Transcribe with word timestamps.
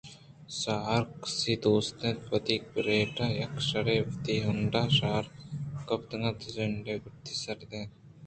ساہ 0.59 0.81
ہرکس 0.87 1.37
ءَ 1.51 1.61
دوست 1.65 1.99
اِنت 2.05 2.21
وتی 2.31 2.55
رِیٹ 2.85 3.15
یک 3.41 3.53
شیرے 3.67 3.97
وتی 4.09 4.35
ہونڈ 4.43 4.73
ءَشہار 4.81 5.25
گپتگ 5.87 6.23
اَت 6.27 6.39
ءُ 6.47 6.53
زند 6.55 6.85
ءِ 6.93 7.01
گُڈّی 7.03 7.33
ساعتان 7.43 7.73
اَت 7.85 7.99